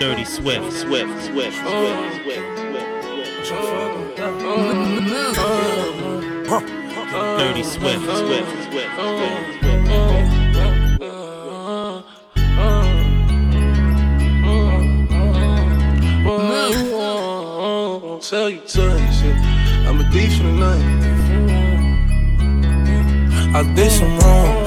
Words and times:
Dirty 0.00 0.24
Swift, 0.24 0.72
Swift, 0.72 0.72
Swift, 0.72 0.72
Swift, 1.26 1.56
Swift, 1.56 1.58
Swift, 2.16 2.88
Swift. 3.46 3.76
Dirty 7.36 7.62
Swift, 7.62 8.04
Swift, 8.04 8.16
Swift, 8.16 8.48
Swift, 8.64 8.94
Swift. 8.94 9.16
Tell 18.30 18.48
you 18.50 18.62
yeah. 18.66 19.86
I'm 19.86 20.00
a 20.00 20.02
thief 20.10 20.36
for 20.38 20.42
the 20.44 20.52
night. 20.52 20.84
I 23.54 23.62
did 23.74 23.92
some 23.92 24.18
wrong, 24.20 24.64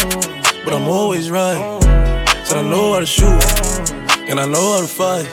but 0.64 0.74
I'm 0.74 0.88
always 0.88 1.32
right. 1.32 1.89
Said 2.50 2.66
I 2.66 2.68
know 2.68 2.94
how 2.94 3.00
to 3.00 3.06
shoot, 3.06 3.92
and 4.28 4.40
I 4.40 4.48
know 4.48 4.74
how 4.74 4.82
to 4.82 4.88
fight. 4.88 5.28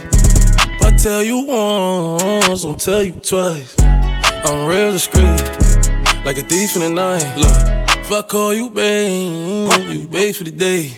If 0.75 0.83
I 0.83 0.95
tell 0.99 1.23
you 1.23 1.47
once, 1.47 2.63
I'll 2.63 2.75
tell 2.75 3.03
you 3.03 3.13
twice. 3.13 3.75
I'm 3.81 4.67
real 4.69 4.93
discreet, 4.93 5.41
like 6.27 6.37
a 6.37 6.43
thief 6.43 6.77
in 6.77 6.83
the 6.83 6.91
night. 6.91 7.25
Look, 7.39 7.99
if 8.01 8.13
I 8.13 8.21
call 8.21 8.53
you 8.53 8.69
babe, 8.69 9.89
you 9.89 10.07
babe 10.07 10.35
for 10.35 10.45
the 10.45 10.51
day, 10.51 10.93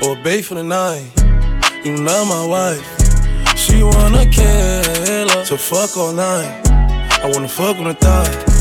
or 0.00 0.16
babe 0.16 0.44
for 0.44 0.54
the 0.54 0.64
night. 0.64 1.12
You 1.84 1.92
not 1.92 2.24
my 2.26 2.46
wife. 2.46 2.82
She 3.54 3.82
wanna 3.82 4.24
kill 4.30 5.28
her, 5.28 5.44
so 5.44 5.58
fuck 5.58 5.94
all 5.98 6.14
night. 6.14 6.66
I 7.22 7.30
wanna 7.30 7.48
fuck 7.48 7.76
on 7.76 7.84
the 7.84 7.94
thigh. 7.94 8.54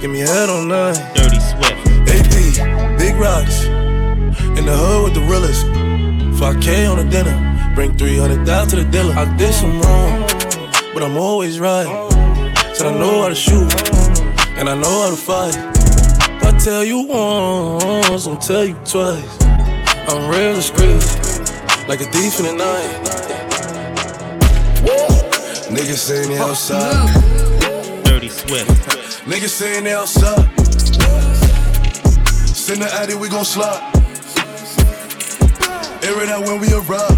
Give 0.00 0.10
me 0.10 0.20
head 0.20 0.48
all 0.48 0.62
night. 0.62 0.96
Dirty 1.14 1.38
Swift. 1.40 1.76
AP, 2.08 2.98
big 2.98 3.16
rocks. 3.16 3.66
In 4.56 4.64
the 4.64 4.74
hood 4.74 5.04
with 5.04 5.14
the 5.14 5.20
realest. 5.20 5.81
5K 6.42 6.90
on 6.90 6.96
the 6.98 7.04
dinner. 7.04 7.38
Bring 7.76 7.96
300 7.96 8.44
down 8.44 8.66
to 8.66 8.74
the 8.74 8.84
dealer. 8.84 9.14
I 9.14 9.32
did 9.36 9.54
some 9.54 9.80
wrong, 9.80 10.22
but 10.92 11.00
I'm 11.04 11.16
always 11.16 11.60
right. 11.60 11.86
Said 12.74 12.88
I 12.88 12.98
know 12.98 13.22
how 13.22 13.28
to 13.28 13.34
shoot, 13.34 13.70
and 14.58 14.68
I 14.68 14.74
know 14.74 15.02
how 15.04 15.10
to 15.10 15.16
fight. 15.16 15.54
If 15.54 16.42
I 16.42 16.58
tell 16.58 16.84
you 16.84 17.06
once, 17.06 18.26
I'll 18.26 18.36
tell 18.38 18.64
you 18.64 18.74
twice. 18.84 19.38
I'm 20.10 20.28
real 20.28 20.54
discreet, 20.56 20.98
like 21.86 22.00
a 22.00 22.10
thief 22.10 22.40
in 22.40 22.46
the 22.46 22.56
night. 22.58 22.90
Niggas 25.70 26.02
saying 26.08 26.28
they 26.28 26.38
outside. 26.38 27.06
Dirty 28.02 28.28
Swift. 28.28 28.68
Niggas 29.30 29.48
saying 29.48 29.84
they 29.84 29.92
outside. 29.92 30.50
Send 32.48 32.82
the 32.82 32.90
addy, 32.92 33.14
we 33.14 33.28
gon' 33.28 33.44
slide. 33.44 34.01
Air 36.12 36.24
it 36.24 36.28
out 36.28 36.44
when 36.44 36.60
we 36.60 36.68
arrive. 36.74 37.16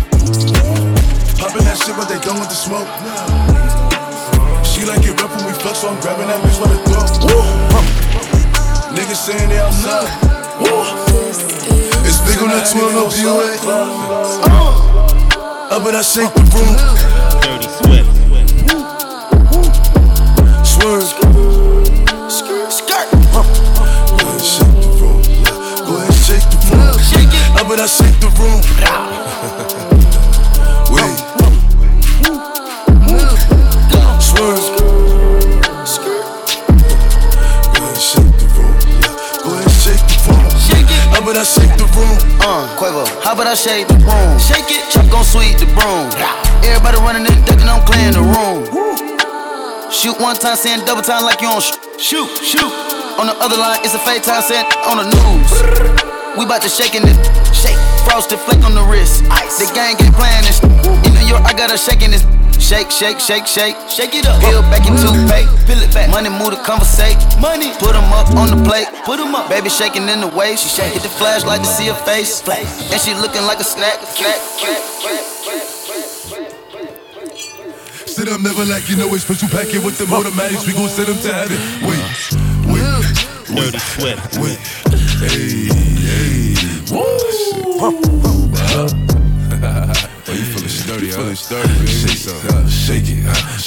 Poppin' 1.34 1.66
that 1.66 1.82
shit, 1.82 1.96
but 1.98 2.06
they 2.06 2.18
don't 2.22 2.38
want 2.38 2.46
the 2.46 2.54
smoke. 2.54 2.86
She 4.62 4.86
like 4.86 5.02
it 5.02 5.18
rough 5.18 5.34
when 5.34 5.46
we 5.46 5.52
fuck, 5.58 5.74
so 5.74 5.88
I'm 5.88 5.98
grabbing 5.98 6.28
that 6.28 6.38
bitch 6.38 6.62
by 6.62 6.70
the 6.70 6.78
throat. 6.86 7.10
Niggas 8.94 9.18
saying 9.18 9.48
they 9.48 9.58
outside. 9.58 10.06
It's 12.06 12.22
big 12.22 12.38
on 12.38 12.50
uh. 12.50 12.54
that 12.54 12.70
12, 12.70 12.94
no 12.94 13.10
PUA. 13.10 13.58
Up 15.72 15.86
and 15.86 15.96
I 15.96 16.02
shake 16.02 16.32
the 16.32 16.42
room. 16.54 17.13
I 41.44 41.46
shake 41.46 41.76
the 41.76 41.84
room. 41.92 42.16
Uh, 42.40 42.64
Quavo, 42.80 43.04
how 43.20 43.36
about 43.36 43.44
I 43.44 43.52
shake 43.52 43.84
the 43.84 44.00
room? 44.00 44.32
Shake 44.40 44.64
it, 44.72 44.80
chop 44.88 45.04
gon' 45.12 45.28
sweep 45.28 45.60
the 45.60 45.68
broom. 45.76 46.08
Everybody 46.64 46.96
running 47.04 47.28
and 47.28 47.36
ducking, 47.44 47.68
I'm 47.68 47.84
clearing 47.84 48.16
the 48.16 48.24
room. 48.24 48.64
Shoot 49.92 50.16
one 50.24 50.40
time, 50.40 50.56
saying 50.56 50.88
double 50.88 51.04
time 51.04 51.28
like 51.28 51.44
you 51.44 51.52
on 51.52 51.60
sh- 51.60 51.76
shoot, 52.00 52.32
shoot. 52.40 52.72
On 53.20 53.28
the 53.28 53.36
other 53.44 53.60
line, 53.60 53.84
it's 53.84 53.92
a 53.92 54.00
fake 54.08 54.24
time, 54.24 54.40
saying 54.40 54.64
on 54.88 55.04
the 55.04 55.06
news. 55.12 55.52
We 56.40 56.48
bout 56.48 56.64
to 56.64 56.72
shake 56.72 56.96
in 56.96 57.04
it, 57.04 57.18
shake. 57.52 57.76
Frosted 58.08 58.40
flake 58.40 58.64
on 58.64 58.72
the 58.72 58.80
wrist. 58.88 59.20
Ice. 59.28 59.60
The 59.60 59.68
gang 59.76 60.00
ain't 60.00 60.16
playing 60.16 60.48
this. 60.48 60.64
In 60.64 61.12
New 61.12 61.28
York, 61.28 61.44
I 61.44 61.52
got 61.52 61.68
her 61.68 61.76
shaking 61.76 62.08
this. 62.08 62.24
Shake, 62.64 62.90
shake, 62.90 63.20
shake, 63.20 63.46
shake. 63.46 63.76
Shake 63.90 64.14
it 64.14 64.26
up. 64.26 64.40
Peel 64.40 64.62
back 64.72 64.86
into 64.88 65.04
pay. 65.28 65.44
Peel 65.66 65.78
it 65.84 65.92
back. 65.92 66.08
Money 66.10 66.30
move 66.30 66.50
to 66.56 66.60
conversate. 66.64 67.18
Money. 67.38 67.72
Put 67.78 67.94
'em 67.94 68.10
up 68.12 68.28
on 68.40 68.48
the 68.48 68.56
plate. 68.68 68.88
Put 69.04 69.20
'em 69.20 69.34
up. 69.34 69.48
Baby 69.50 69.68
shaking 69.68 70.08
in 70.08 70.20
the 70.20 70.28
waist. 70.28 70.62
She 70.64 70.70
shake. 70.70 70.92
Hit 70.94 71.02
the 71.02 71.10
flashlight 71.10 71.60
to 71.62 71.68
see 71.68 71.86
her 71.88 72.00
face. 72.08 72.40
And 72.90 73.00
she 73.00 73.12
looking 73.14 73.44
like 73.44 73.60
a 73.60 73.64
snack. 73.64 73.98
snack, 74.16 74.40
snack, 74.58 74.82
snack. 75.00 76.44
Sit 78.06 78.28
up, 78.28 78.40
never 78.40 78.64
like 78.64 78.88
you 78.88 78.96
know 78.96 79.12
it's 79.14 79.24
special 79.24 79.48
packet 79.48 79.84
with 79.84 79.98
the 79.98 80.06
automatics. 80.14 80.66
We 80.66 80.72
gon' 80.72 80.88
send 80.88 81.08
them 81.08 81.18
to 81.18 81.32
heaven. 81.32 81.58
Wait, 81.82 82.00
wait, 82.70 82.82
Dirty 83.54 83.78
Swift. 83.78 84.38
wait. 84.38 84.58
Hey, 85.20 85.68
hey. 86.08 86.54
Woo! 86.94 87.04
Oh, 87.82 87.92
you 90.34 90.44
feeling 90.52 90.68
sturdy, 90.68 91.10
huh? 91.10 91.16
Feeling 91.18 91.36
sturdy, 91.36 91.74
baby. 91.78 92.13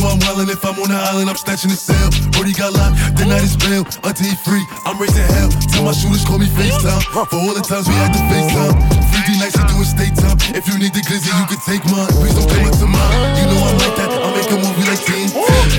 Know 0.00 0.16
I'm 0.16 0.20
wildin' 0.24 0.48
if 0.48 0.64
I'm 0.64 0.80
on 0.80 0.88
the 0.88 0.96
island, 0.96 1.28
I'm 1.28 1.36
snatching 1.36 1.68
the 1.68 1.76
cell. 1.76 2.08
Brody 2.32 2.56
got 2.56 2.72
locked, 2.72 2.96
then 3.20 3.28
night 3.28 3.44
is 3.44 3.52
bail. 3.52 3.84
Until 4.00 4.32
he 4.32 4.36
free, 4.40 4.64
I'm 4.88 4.96
raising 4.96 5.28
hell. 5.28 5.52
Tell 5.68 5.84
my 5.84 5.92
shooters 5.92 6.24
call 6.24 6.40
me 6.40 6.48
FaceTime. 6.48 7.04
For 7.12 7.36
all 7.36 7.52
the 7.52 7.60
times 7.60 7.84
we 7.84 7.92
had 8.00 8.08
to 8.16 8.22
FaceTime. 8.32 8.80
3D 9.12 9.36
nights 9.36 9.60
to 9.60 9.64
do 9.68 9.76
a 9.76 9.84
state 9.84 10.16
time. 10.16 10.40
If 10.56 10.64
you 10.72 10.80
need 10.80 10.96
the 10.96 11.04
glizzy, 11.04 11.28
you 11.28 11.44
can 11.44 11.60
take 11.68 11.84
mine. 11.92 12.08
Please 12.16 12.32
don't 12.32 12.48
come 12.48 12.64
up 12.64 12.80
to 12.80 12.88
mine. 12.88 13.12
You 13.36 13.44
know 13.52 13.60
I'm 13.60 13.76
like 13.76 13.92
that. 14.00 14.08
I'll 14.08 14.32
make 14.32 14.48
a 14.48 14.56
movie 14.56 14.88
like 14.88 15.04
Team. 15.04 15.28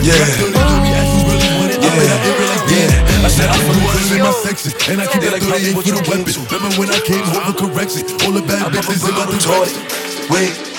Yeah. 0.05 0.13
Got 0.13 0.53
30 0.53 0.69
on 0.69 0.79
me, 0.85 0.89
ask 0.93 1.09
who 1.17 1.21
really 1.25 1.49
want 1.57 1.71
it. 1.73 1.79
I 1.81 1.89
bet 1.89 2.05
I 2.05 2.17
did 2.21 2.37
it 2.37 2.45
like 2.45 2.65
yeah. 2.69 3.25
I 3.25 3.29
said 3.33 3.49
I'm 3.49 3.57
the 3.57 3.73
one 3.81 3.97
in 4.05 4.21
my 4.21 4.33
section. 4.45 4.71
And 4.85 5.01
I 5.01 5.09
keep 5.09 5.25
that 5.25 5.41
38 5.41 5.73
for 5.73 5.81
the 5.81 6.03
weapon. 6.05 6.29
Remember 6.29 6.69
when 6.77 6.93
I 6.93 7.01
came 7.09 7.25
home 7.25 7.57
for 7.57 7.73
correction? 7.73 8.05
All 8.21 8.37
the 8.37 8.45
bad 8.45 8.69
bitches 8.69 9.01
in 9.01 9.17
my 9.17 9.25
direction. 9.25 9.81
Wait. 10.29 10.70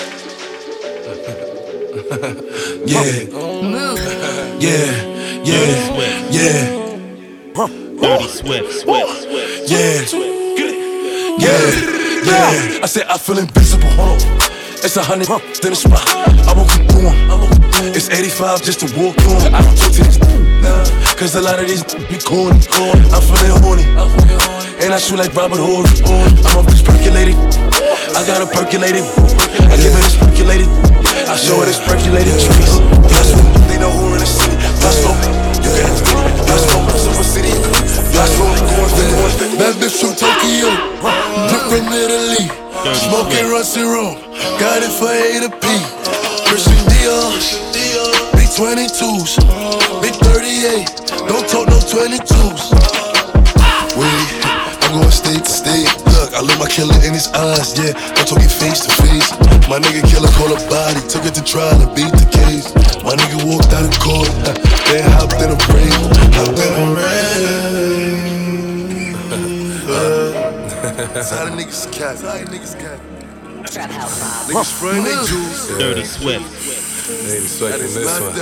Yeah. 2.85 3.01
Yeah. 4.59 4.85
Yeah. 5.41 6.29
Yeah. 6.29 6.93
Dirty 7.99 8.27
Swift. 8.27 8.71
Swift. 8.81 9.23
Swift. 9.23 9.71
Yeah. 9.71 10.05
Yeah. 11.39 11.57
Yeah. 12.21 12.83
I 12.83 12.85
said 12.85 13.07
I 13.09 13.17
feel 13.17 13.39
invincible. 13.39 13.89
Hold 13.97 14.21
on. 14.21 14.37
It's 14.85 14.95
a 14.95 15.01
hundred 15.01 15.27
in 15.31 15.69
the 15.71 15.75
spot. 15.75 16.05
I 16.45 16.53
won't 16.53 16.69
keep 16.69 16.85
going. 16.89 17.17
It's 17.97 18.09
85 18.11 18.61
just 18.61 18.81
to 18.81 18.85
walk 18.93 19.17
on. 19.17 19.55
I 19.55 19.61
don't 19.63 19.75
talk 19.75 19.91
to 19.93 20.03
this. 20.03 21.15
Cause 21.17 21.33
a 21.35 21.41
lot 21.41 21.57
of 21.57 21.67
these 21.67 21.83
be 21.83 22.19
corny. 22.21 22.61
I'm 23.09 23.23
feeling 23.25 23.57
horny. 23.65 23.85
And 24.85 24.93
I 24.93 24.99
shoot 24.99 25.17
like 25.17 25.33
Robert 25.33 25.57
Horry. 25.57 25.89
I'm 26.45 26.61
a 26.61 26.69
bitch 26.69 26.85
percolated. 26.85 27.35
I 28.13 28.21
got 28.27 28.43
a 28.43 28.45
percolated. 28.45 29.01
I 29.65 29.77
give 29.81 29.95
it 29.97 30.13
a 30.13 30.25
percolated. 30.25 30.92
I 31.33 31.35
I 31.35 31.37
show 31.41 31.57
her 31.57 31.65
the 31.65 31.73
speculated 31.73 32.37
trees. 32.45 32.77
Plus 33.09 33.33
four, 33.33 33.41
they 33.65 33.81
know 33.81 33.89
who 33.89 34.13
in 34.13 34.21
the 34.21 34.29
city. 34.29 34.53
Plus 34.77 35.01
four, 35.01 35.17
you 35.65 35.71
get 35.73 35.89
it. 35.89 35.97
Plus 36.45 36.61
four, 36.69 36.85
Silver 36.93 37.25
City. 37.25 37.49
Plus 38.13 38.37
four, 38.37 38.53
going 38.53 38.93
fit, 38.93 39.09
going. 39.17 39.57
Bad 39.57 39.73
bitch 39.81 39.97
from 39.97 40.13
Tokyo, 40.13 40.69
drip 41.49 41.65
from 41.73 41.89
Italy. 41.89 42.45
Smoking 43.09 43.49
rusty 43.49 43.81
rum, 43.81 44.13
got 44.61 44.85
it 44.85 44.93
for 44.93 45.09
A 45.09 45.41
to 45.41 45.49
P. 45.49 45.65
Christian 46.45 46.77
Dior, 46.93 47.33
big 48.37 48.53
22s, 48.53 49.41
big 50.05 50.13
38. 50.13 50.85
Don't 51.25 51.49
talk 51.49 51.65
no 51.65 51.81
22s. 51.81 52.77
Wait, 53.97 54.45
I'm 54.85 55.01
going 55.01 55.09
state 55.09 55.45
to 55.45 55.49
state. 55.49 55.92
I 56.33 56.41
look 56.41 56.57
my 56.57 56.67
killer 56.67 56.95
in 57.05 57.13
his 57.13 57.27
eyes, 57.29 57.77
yeah. 57.77 57.93
I'm 57.93 58.25
talking 58.25 58.49
face 58.49 58.81
to 58.81 58.91
face. 59.05 59.29
My 59.69 59.77
nigga 59.77 60.01
killer 60.09 60.29
called 60.33 60.57
a 60.57 60.61
body, 60.67 60.99
took 61.07 61.25
it 61.25 61.35
to 61.35 61.43
trial 61.43 61.79
and 61.79 61.93
beat 61.95 62.09
the 62.09 62.25
case. 62.25 62.73
My 63.05 63.13
nigga 63.13 63.45
walked 63.45 63.71
out 63.73 63.85
of 63.85 63.93
court, 64.01 64.29
then 64.89 65.05
hopped 65.13 65.37
in 65.37 65.53
a 65.53 65.57
brake, 65.69 65.93
hopped 66.33 66.57
in 66.57 66.73
a 66.73 66.89
rain. 66.97 68.33
That's 71.13 71.29
how 71.29 71.45
the 71.45 71.51
niggas 71.51 71.85
cat. 71.93 72.17
That's 72.17 72.21
how 72.23 72.37
the 72.37 72.45
niggas 72.49 72.79
cat. 72.79 72.99
Niggas 74.49 74.65
spraying 74.65 75.03
they 75.03 75.13
juice. 75.25 75.67
Dirty 75.77 76.03
Swift. 76.03 76.49
Swipe 77.03 77.71
That 77.71 77.79
in 77.79 77.85
is 77.85 77.93
this 77.95 78.19
one. 78.19 78.33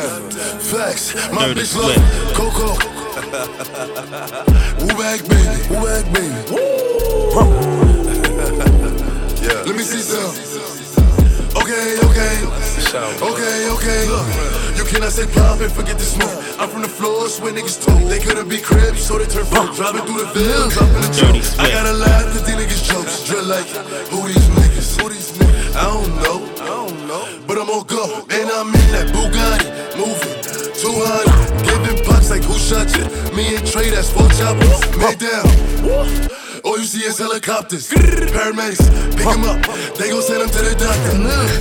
Facts. 0.62 1.14
My 1.32 1.48
Dirty 1.48 1.62
bitch 1.62 1.76
love 1.76 1.94
Swift. 1.94 2.36
Coco. 2.36 3.01
Woo 3.12 4.88
back, 4.96 5.20
baby. 5.28 5.60
Woo 5.68 5.84
back, 5.84 6.06
baby. 6.16 6.32
Yeah. 9.44 9.68
Let 9.68 9.76
me 9.76 9.84
see 9.84 10.00
some. 10.00 10.32
Okay, 11.60 12.00
okay. 12.08 12.36
Okay, 13.20 13.68
okay. 13.68 14.08
Look, 14.08 14.28
you 14.78 14.86
cannot 14.86 15.12
say 15.12 15.28
pop 15.28 15.60
and 15.60 15.72
forget 15.72 15.98
the 16.00 16.06
smoke. 16.06 16.32
I'm 16.58 16.70
from 16.70 16.82
the 16.84 16.88
floors 16.88 17.40
where 17.42 17.52
niggas 17.52 17.86
talk. 17.86 18.00
They 18.08 18.20
couldn't 18.20 18.48
be 18.48 18.60
cribs, 18.60 19.04
so 19.04 19.18
they 19.18 19.26
turn 19.26 19.46
front. 19.46 19.76
Driving 19.76 20.04
through 20.04 20.24
the 20.24 20.32
ville, 20.32 20.70
dropping 20.70 21.02
the 21.02 21.12
Dirty 21.12 21.42
choke. 21.42 21.44
Swift. 21.44 21.60
I 21.60 21.72
gotta 21.72 21.94
laugh 21.94 22.32
cause 22.32 22.44
these 22.46 22.56
niggas 22.56 22.84
jokes. 22.88 23.24
Drill 23.28 23.44
like, 23.44 23.68
who 24.08 24.28
these 24.28 24.48
niggas? 24.56 25.02
Who 25.02 25.10
these 25.10 25.32
niggas? 25.36 25.76
I 25.76 25.84
don't 25.84 26.16
know. 26.24 26.48
I 26.64 26.66
don't 26.88 27.08
know. 27.08 27.28
But 27.46 27.58
I'm 27.60 27.70
on 27.70 27.84
go. 27.88 28.24
And 28.32 28.50
I'm 28.50 28.68
in 28.72 28.92
that 28.96 29.12
Bugatti. 29.12 29.68
Moving. 30.00 30.40
200. 30.80 31.64
Giving 31.64 32.04
pops 32.06 32.30
like 32.32 32.44
who 32.44 32.58
shot 32.58 32.81
that's 34.02 34.14
four 34.14 34.30
choppers. 34.34 34.82
Made 34.98 35.20
down. 35.20 35.46
All 36.64 36.78
you 36.78 36.86
see 36.86 37.06
is 37.06 37.18
helicopters, 37.18 37.90
paramedics, 37.90 38.86
pick 39.18 39.26
him 39.26 39.44
up, 39.46 39.62
they 39.98 40.10
gon' 40.10 40.22
send 40.22 40.42
him 40.44 40.50
to 40.50 40.62
the 40.62 40.76
doctor. 40.78 41.18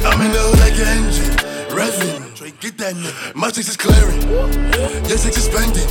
I'm 0.08 0.20
in 0.20 0.32
the 0.32 0.40
hood 0.44 0.60
like 0.60 0.76
an 0.76 0.88
engine, 1.00 1.37
revving. 1.72 2.60
Get 2.60 2.76
that 2.76 2.94
nigga. 2.94 3.34
My 3.34 3.50
chicks 3.50 3.69
is 3.69 3.76
clearing, 3.76 4.20
your 5.08 5.16
chicks 5.16 5.38
is 5.40 5.48
spending. 5.48 5.88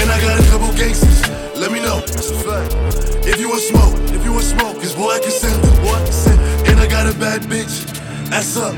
And 0.00 0.08
I 0.08 0.16
got 0.20 0.40
a 0.40 0.44
couple 0.48 0.72
gangsters, 0.72 1.28
let 1.56 1.70
me 1.70 1.80
know. 1.80 2.00
That's 2.00 2.30
a 2.30 2.38
fact. 2.40 3.26
If 3.26 3.38
you 3.38 3.48
want 3.50 3.60
smoke, 3.60 3.96
if 4.16 4.24
you 4.24 4.32
want 4.32 4.44
smoke, 4.44 4.76
cause 4.76 4.94
boy 4.94 5.10
I 5.10 5.20
can 5.20 5.30
send 5.30 5.62
them, 5.62 5.76
boy 5.84 6.10
send 6.10 6.40
And 6.68 6.80
I 6.80 6.86
got 6.86 7.04
a 7.06 7.18
bad 7.18 7.42
bitch, 7.42 7.84
ass 8.32 8.56
up, 8.56 8.74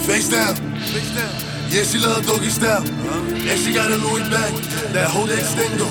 face 0.00 0.28
down, 0.30 0.56
face 0.82 1.14
down. 1.14 1.55
Yeah, 1.68 1.82
she 1.82 1.98
love 1.98 2.24
doggy 2.26 2.48
style. 2.48 2.82
And 2.86 3.58
she 3.58 3.74
got 3.74 3.90
a 3.90 3.96
Louis 3.96 4.22
bag, 4.30 4.54
that 4.94 5.10
whole 5.10 5.26
extendo. 5.26 5.86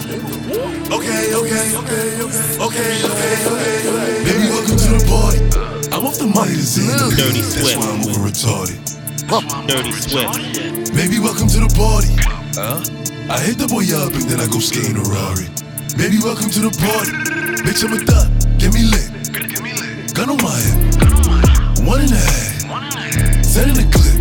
Okay, 0.88 1.36
okay, 1.36 1.76
okay, 1.76 2.16
okay, 2.16 2.24
okay, 2.24 2.96
okay, 3.04 3.04
okay, 3.06 3.48
okay. 3.52 4.24
Baby, 4.24 4.48
welcome 4.50 4.78
to 4.78 4.90
the 4.96 5.04
party. 5.12 5.40
I'm 5.92 6.06
off 6.08 6.18
the 6.18 6.28
money 6.28 6.56
to 6.56 6.66
see 6.66 6.88
Dirty 6.88 7.42
That's 7.42 7.76
why 7.76 7.92
I'm 7.92 8.08
over 8.08 8.24
retarded. 8.24 8.80
Dirty 9.68 9.92
Swift. 9.92 10.96
Baby, 10.96 11.20
welcome 11.20 11.48
to 11.48 11.60
the 11.60 11.72
party. 11.76 12.16
Huh? 12.56 12.80
I 13.28 13.40
hit 13.40 13.58
the 13.58 13.68
boy 13.68 13.84
up 13.92 14.14
and 14.16 14.24
then 14.32 14.40
I 14.40 14.48
go 14.48 14.60
skating 14.60 14.96
a 14.96 15.04
Rari. 15.04 15.52
Baby, 16.00 16.24
welcome 16.24 16.50
to 16.52 16.60
the 16.60 16.74
party. 16.80 17.12
Bitch, 17.68 17.84
I'm 17.84 17.94
a 17.94 18.00
thot. 18.00 18.32
Get 18.60 18.72
me 18.72 18.88
lit. 18.88 19.12
Gun 20.16 20.30
on 20.30 20.40
my 20.40 20.56
hip. 20.56 21.84
One 21.84 22.02
and 22.02 22.12
a 22.12 22.22
half. 22.22 22.64
Ten 23.44 23.70
in 23.70 23.76
the 23.76 23.88
clip. 23.92 24.15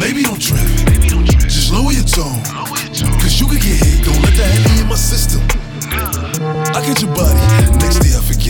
Baby, 0.00 0.22
don't 0.22 0.40
trip. 0.40 0.64
Just 1.44 1.70
lower 1.72 1.92
your 1.92 2.02
tone. 2.04 2.40
Cause 3.20 3.38
you 3.38 3.46
could 3.46 3.60
get 3.60 3.76
hit. 3.84 4.02
Don't 4.06 4.16
let 4.22 4.32
that 4.32 4.48
henny 4.48 4.80
in 4.80 4.88
my 4.88 4.96
system. 4.96 5.42
I 6.74 6.80
get 6.86 7.02
your 7.02 7.14
body. 7.14 7.36
Next 7.84 7.98
day 7.98 8.16
I 8.16 8.22
forget 8.24 8.49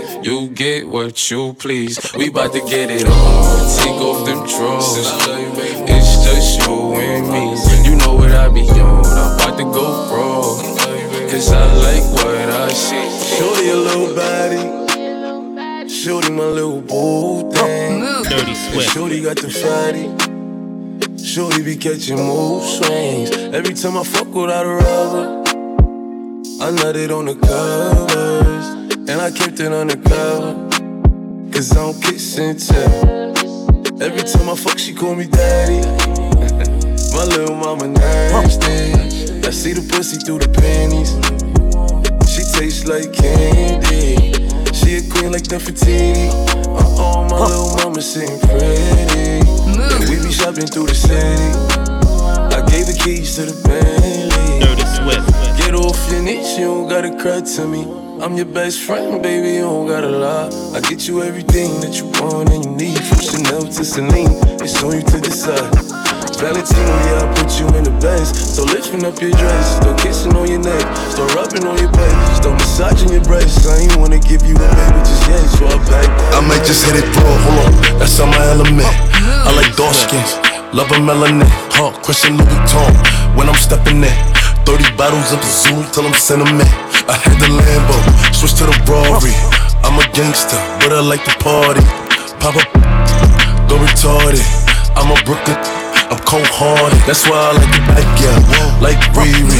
You 0.23 0.49
get 0.49 0.87
what 0.87 1.31
you 1.31 1.53
please. 1.53 1.99
We 2.15 2.29
bout 2.29 2.53
to 2.53 2.59
get 2.59 2.91
it 2.91 3.07
on. 3.07 3.77
Take 3.79 4.01
off 4.01 4.23
them 4.23 4.45
drawers. 4.45 4.97
It's 5.89 6.23
just 6.23 6.59
you 6.61 6.93
and 6.93 7.27
me. 7.27 7.89
You 7.89 7.95
know 7.97 8.13
what 8.13 8.31
I 8.31 8.47
be 8.49 8.61
on. 8.69 9.03
I'm 9.03 9.35
about 9.35 9.57
to 9.57 9.63
go 9.63 9.85
raw. 10.13 10.41
Cause 11.31 11.51
I 11.51 11.73
like 11.73 12.03
what 12.13 12.35
I 12.35 12.69
see. 12.69 13.09
Shorty 13.35 13.69
a 13.69 13.75
little 13.75 14.15
body. 14.15 15.89
Shorty 15.89 16.31
my 16.31 16.45
little 16.45 16.81
boo 16.81 17.49
thing. 17.51 18.01
Dirty 18.23 18.51
And 18.51 18.57
Swift. 18.57 18.93
Shorty 18.93 19.21
got 19.21 19.37
the 19.37 19.49
fatty. 19.49 20.07
Shorty 21.17 21.63
be 21.63 21.75
catching 21.75 22.17
mood 22.17 22.61
swings. 22.61 23.31
Every 23.31 23.73
time 23.73 23.97
I 23.97 24.03
fuck 24.03 24.27
without 24.33 24.65
a 24.67 24.69
rubber, 24.69 25.43
I 26.61 26.69
nut 26.69 26.95
it 26.95 27.09
on 27.09 27.25
the 27.25 27.35
covers. 27.35 28.90
And 29.11 29.19
I 29.19 29.29
kept 29.29 29.59
it 29.59 29.73
undercover. 29.73 30.55
Cause 31.51 31.73
I 31.73 31.75
don't 31.75 32.01
kiss 32.01 32.37
and 32.37 32.57
tell. 32.57 33.35
Every 34.01 34.23
time 34.23 34.49
I 34.49 34.55
fuck, 34.55 34.79
she 34.79 34.93
call 34.93 35.15
me 35.15 35.27
daddy. 35.27 35.81
My 37.13 37.25
little 37.25 37.57
mama 37.57 37.89
nasty. 37.89 38.93
I 39.45 39.51
see 39.51 39.73
the 39.73 39.85
pussy 39.91 40.15
through 40.15 40.39
the 40.39 40.47
panties. 40.47 41.11
She 42.31 42.43
tastes 42.57 42.87
like 42.87 43.11
candy. 43.11 44.31
She 44.71 44.95
a 44.95 45.01
queen 45.11 45.33
like 45.33 45.43
Nefertiti. 45.43 46.29
Uh 46.31 46.79
oh, 47.03 47.27
my 47.29 47.47
little 47.47 47.75
mama 47.83 48.01
sitting 48.01 48.39
pretty. 48.39 49.43
And 49.91 50.07
we 50.07 50.23
be 50.25 50.31
shopping 50.31 50.67
through 50.67 50.87
the 50.87 50.95
city. 50.95 51.51
I 52.55 52.63
gave 52.65 52.87
the 52.87 52.97
keys 53.03 53.35
to 53.35 53.41
the 53.41 53.55
Bentley. 53.67 54.59
Dirty 54.61 54.85
Swift. 54.95 55.57
Get 55.57 55.75
off 55.75 55.99
your 56.09 56.21
knees, 56.21 56.57
you 56.57 56.67
don't 56.67 56.87
gotta 56.87 57.11
cry 57.21 57.41
to 57.41 57.67
me. 57.67 58.10
I'm 58.21 58.37
your 58.37 58.45
best 58.45 58.85
friend, 58.85 59.17
baby, 59.23 59.57
you 59.57 59.65
don't 59.65 59.87
gotta 59.87 60.07
lie. 60.07 60.45
I 60.77 60.79
get 60.81 61.07
you 61.07 61.23
everything 61.23 61.81
that 61.81 61.97
you 61.97 62.05
want 62.21 62.53
and 62.53 62.61
you 62.61 62.69
need. 62.77 63.01
From 63.01 63.17
Chanel 63.17 63.65
to 63.65 63.81
Celine, 63.81 64.37
it's 64.61 64.77
on 64.85 64.93
you 64.93 65.01
to 65.09 65.17
decide. 65.17 65.65
Valentino, 66.37 66.93
yeah, 67.09 67.25
I 67.25 67.33
put 67.33 67.49
you 67.57 67.65
in 67.73 67.81
the 67.81 67.97
best. 67.97 68.37
So 68.53 68.61
lifting 68.61 69.09
up 69.09 69.17
your 69.17 69.33
dress, 69.33 69.81
start 69.81 69.97
kissing 69.97 70.37
on 70.37 70.45
your 70.45 70.61
neck, 70.61 70.85
start 71.09 71.33
rubbing 71.33 71.65
on 71.65 71.73
your 71.81 71.89
back, 71.97 72.13
start 72.37 72.61
massaging 72.61 73.09
embrace. 73.09 73.65
I 73.65 73.89
ain't 73.89 73.97
wanna 73.97 74.21
give 74.21 74.45
you 74.45 74.53
a 74.53 74.69
baby 74.69 75.01
just 75.01 75.25
yet, 75.25 75.41
so 75.57 75.65
I 75.65 75.81
back. 75.89 76.05
I 76.37 76.45
might 76.45 76.61
just 76.61 76.85
hit 76.85 77.01
it 77.01 77.09
raw, 77.17 77.25
hold 77.25 77.57
on, 77.57 77.97
that's 77.97 78.21
on 78.21 78.29
my 78.29 78.45
element. 78.53 78.85
I 79.17 79.49
like 79.57 79.73
dark 79.73 79.97
skins, 79.97 80.37
love 80.77 80.93
a 80.93 81.01
melanin. 81.01 81.49
Huh, 81.73 81.89
Christian 82.05 82.37
Louis 82.37 82.53
Vuitton, 82.53 82.93
when 83.33 83.49
I'm 83.49 83.57
stepping 83.57 84.05
in. 84.05 84.40
30 84.65 84.95
bottles 84.97 85.31
of 85.31 85.39
the 85.41 85.51
Zoom 85.51 85.83
till 85.91 86.05
I'm 86.05 86.13
sentiment. 86.13 86.69
I 87.09 87.15
had 87.17 87.37
the 87.41 87.49
Lambo, 87.49 87.97
switch 88.33 88.55
to 88.59 88.65
the 88.69 88.75
Rari. 88.87 89.33
I'm 89.83 89.97
a 89.97 90.05
gangster, 90.13 90.59
but 90.79 90.93
I 90.93 91.01
like 91.01 91.23
to 91.25 91.33
party. 91.41 91.83
Pop 92.39 92.55
up, 92.57 92.69
go 93.67 93.77
retarded. 93.81 94.45
I'm 94.95 95.11
a 95.11 95.17
Brooklyn. 95.23 95.57
I'm 96.11 96.19
cold 96.27 96.43
hearted, 96.51 96.99
that's 97.07 97.23
why 97.23 97.39
I 97.39 97.51
like 97.55 97.71
it 97.71 97.85
back, 97.87 98.03
yeah. 98.19 98.35
Like 98.83 98.99
Riri. 99.15 99.55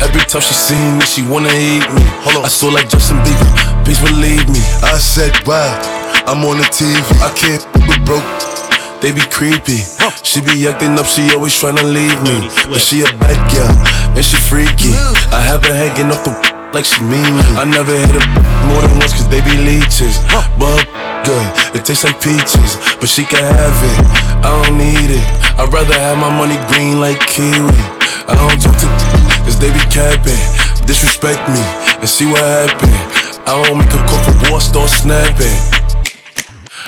Every 0.00 0.24
time 0.24 0.40
she 0.40 0.54
see 0.54 0.80
me, 0.96 1.04
she 1.04 1.20
wanna 1.20 1.52
eat 1.52 1.84
me. 1.92 2.00
Hold 2.24 2.40
on. 2.40 2.44
I 2.44 2.48
saw 2.48 2.72
like 2.72 2.88
Justin 2.88 3.20
Bieber, 3.20 3.84
please 3.84 4.00
believe 4.00 4.48
me. 4.48 4.64
I 4.80 4.96
said, 4.96 5.36
wow, 5.44 5.76
I'm 6.24 6.40
on 6.48 6.56
the 6.56 6.64
TV. 6.72 6.96
I 7.20 7.28
can't 7.36 7.60
with 7.84 8.00
broke. 8.08 8.24
They 9.04 9.12
be 9.12 9.20
creepy. 9.28 9.84
She 10.22 10.40
be 10.40 10.68
acting 10.68 10.98
up, 10.98 11.06
she 11.06 11.28
always 11.34 11.54
tryna 11.54 11.82
leave 11.82 12.20
me. 12.22 12.46
But 12.68 12.80
she 12.80 13.02
a 13.02 13.10
bad 13.18 13.40
girl, 13.50 13.72
and 14.14 14.24
she 14.24 14.36
freaky. 14.36 14.92
I 15.32 15.40
have 15.40 15.64
her 15.64 15.74
hanging 15.74 16.12
off 16.12 16.22
the 16.24 16.32
like 16.74 16.84
she 16.84 17.02
mean 17.02 17.26
me. 17.34 17.42
I 17.58 17.64
never 17.64 17.90
hit 17.90 18.14
her 18.14 18.24
more 18.70 18.82
than 18.84 18.98
once, 19.00 19.12
cause 19.16 19.28
they 19.28 19.40
be 19.42 19.56
leeches. 19.58 20.20
But 20.60 20.86
good, 21.26 21.46
it 21.74 21.84
tastes 21.84 22.04
like 22.04 22.20
peaches. 22.22 22.78
But 23.00 23.08
she 23.08 23.24
can 23.24 23.42
have 23.42 23.78
it, 23.82 23.98
I 24.44 24.48
don't 24.54 24.78
need 24.78 25.10
it. 25.10 25.24
I'd 25.58 25.72
rather 25.72 25.94
have 25.98 26.18
my 26.18 26.30
money 26.30 26.60
green 26.70 27.00
like 27.00 27.18
kiwi. 27.26 27.74
I 28.28 28.36
don't 28.38 28.60
talk 28.60 28.76
to 28.76 28.88
cause 29.44 29.58
they 29.58 29.72
be 29.72 29.82
capping. 29.90 30.38
Disrespect 30.86 31.42
me 31.50 31.62
and 31.98 32.08
see 32.08 32.26
what 32.26 32.38
happen. 32.38 32.92
I 33.48 33.58
don't 33.66 33.78
make 33.78 33.90
a 33.90 34.00
call 34.06 34.20
for 34.22 34.36
war, 34.50 34.60
start 34.60 34.90
snapping. 34.90 35.79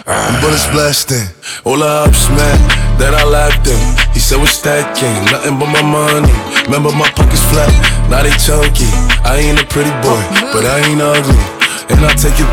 Bullets 0.05 0.67
blasting, 0.75 1.31
all 1.63 1.79
the 1.79 1.87
ups, 1.87 2.27
man, 2.35 2.59
that 2.99 3.15
I 3.15 3.23
laughed 3.23 3.71
him. 3.71 3.79
He 4.11 4.19
said 4.19 4.43
we're 4.43 4.51
stacking, 4.51 5.15
nothing 5.31 5.63
but 5.63 5.71
my 5.71 5.79
money. 5.79 6.35
Remember 6.67 6.91
my 6.91 7.07
pockets 7.15 7.47
flat, 7.55 7.71
now 8.11 8.27
they 8.27 8.35
chunky. 8.35 8.91
I 9.23 9.39
ain't 9.39 9.63
a 9.63 9.67
pretty 9.71 9.95
boy, 10.03 10.19
but 10.51 10.67
I 10.67 10.83
ain't 10.91 10.99
ugly. 10.99 11.39
And 11.87 12.03
I'll 12.03 12.19
take 12.19 12.35
it 12.35 12.51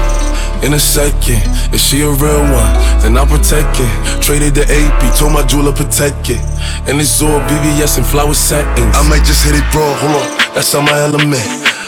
in 0.61 0.77
a 0.77 0.81
second. 0.81 1.41
If 1.73 1.81
she 1.81 2.05
a 2.05 2.13
real 2.13 2.45
one, 2.53 2.73
then 3.01 3.17
I'll 3.17 3.25
protect 3.25 3.81
it. 3.81 3.91
Traded 4.21 4.53
the 4.53 4.69
AP, 4.69 5.01
told 5.17 5.33
my 5.33 5.41
jeweler 5.41 5.73
protect 5.73 6.29
it. 6.29 6.41
And 6.85 7.01
it's 7.01 7.17
all 7.17 7.41
BBS 7.49 7.97
and 7.97 8.05
flower 8.05 8.37
settings. 8.37 8.93
I 8.93 9.01
might 9.09 9.25
just 9.25 9.41
hit 9.41 9.57
it 9.57 9.65
raw, 9.73 9.89
hold 9.97 10.21
on, 10.21 10.27
that's 10.53 10.69
on 10.77 10.85
my 10.85 11.01
element. 11.01 11.41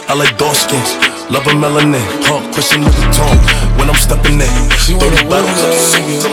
I 0.10 0.18
like 0.18 0.34
dark 0.42 0.58
skins, 0.58 0.98
love 1.32 1.48
a 1.48 1.56
melanin. 1.56 2.04
Huh, 2.28 2.42
Christian 2.52 2.82
Louis 2.84 2.92
Vuitton, 2.92 3.38
when 3.80 3.90
I'm 3.90 3.96
stepping 3.96 4.42
in. 4.42 4.70
She 4.84 4.94
30 4.94 5.00
wanna 5.00 5.30
bottles 5.30 6.31